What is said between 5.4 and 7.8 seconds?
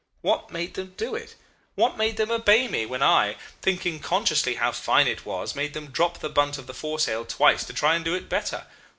made them drop the bunt of the foresail twice to